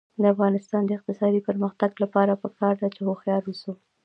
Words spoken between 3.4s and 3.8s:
اوسو.